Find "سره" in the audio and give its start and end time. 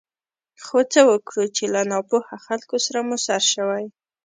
2.85-2.99